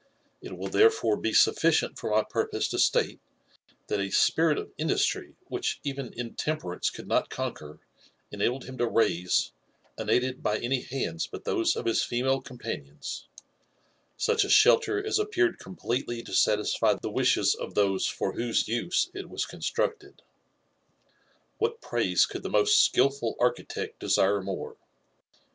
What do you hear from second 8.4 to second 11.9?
him to raise, unaided by any hands but those of